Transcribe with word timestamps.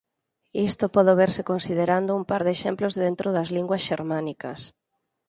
Isto 0.69 0.85
pode 0.95 1.13
verse 1.23 1.41
considerando 1.51 2.17
un 2.19 2.23
par 2.31 2.41
de 2.45 2.51
exemplos 2.57 2.93
dentro 3.05 3.27
das 3.35 3.49
linguas 3.55 3.85
xermánicas. 3.89 4.59